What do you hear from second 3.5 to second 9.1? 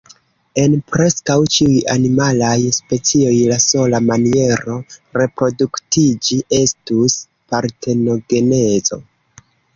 la sola maniero reproduktiĝi estus partenogenezo!